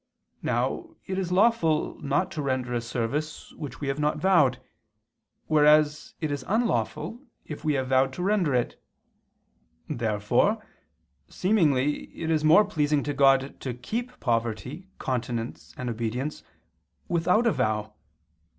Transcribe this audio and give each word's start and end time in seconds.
Now 0.41 0.95
it 1.05 1.19
is 1.19 1.31
lawful 1.31 1.99
not 2.01 2.31
to 2.31 2.41
render 2.41 2.73
a 2.73 2.81
service 2.81 3.53
which 3.53 3.79
we 3.79 3.87
have 3.87 3.99
not 3.99 4.17
vowed, 4.17 4.59
whereas 5.45 6.15
it 6.19 6.31
is 6.31 6.43
unlawful 6.47 7.21
if 7.45 7.63
we 7.63 7.73
have 7.75 7.89
vowed 7.89 8.11
to 8.13 8.23
render 8.23 8.55
it. 8.55 8.81
Therefore 9.87 10.65
seemingly 11.29 12.05
it 12.19 12.31
is 12.31 12.43
more 12.43 12.65
pleasing 12.65 13.03
to 13.03 13.13
God 13.13 13.59
to 13.59 13.75
keep 13.75 14.19
poverty, 14.19 14.87
continence, 14.97 15.71
and 15.77 15.87
obedience 15.87 16.41
without 17.07 17.45
a 17.45 17.51
vow. 17.51 17.93